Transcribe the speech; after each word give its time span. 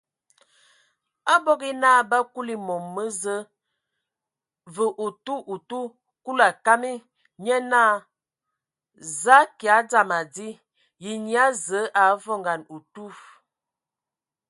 Abog 1.33 1.59
yǝ 1.67 1.71
naa 1.81 1.99
bə 2.09 2.15
akuli 2.21 2.55
mom 2.67 2.83
mə 2.95 3.03
Zəə 3.21 3.47
vǝ 4.75 4.85
otu 5.05 5.35
otu 5.53 5.79
Kulu 6.23 6.43
a 6.49 6.51
kama, 6.65 6.91
nye 7.43 7.57
naa: 7.71 7.93
Za 9.21 9.35
akyaɛ, 9.45 9.79
dzam 9.89 10.09
adi! 10.19 10.47
Ye 11.03 11.11
nyia 11.25 11.45
Zǝə 11.65 11.81
a 11.99 12.01
avoŋan 12.13 12.61
otu? 12.75 13.05